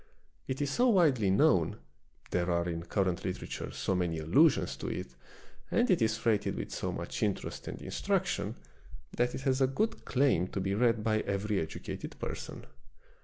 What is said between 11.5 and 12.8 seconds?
educated person.